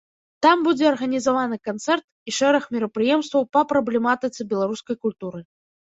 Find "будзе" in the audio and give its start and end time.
0.67-0.85